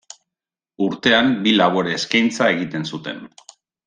Urtean 0.85 1.29
bi 1.43 1.53
labore 1.59 1.93
eskaintza 1.97 2.47
egiten 2.55 2.89
zuten. 2.95 3.21